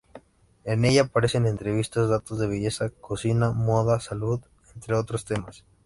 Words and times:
En 0.63 0.83
ella 0.83 1.03
aparecen 1.03 1.45
entrevistas, 1.45 2.09
datos 2.09 2.39
de 2.39 2.47
belleza, 2.47 2.89
cocina, 2.89 3.51
moda, 3.51 3.99
salud, 3.99 4.41
entre 4.73 4.95
otros 4.95 5.25
temas. 5.25 5.63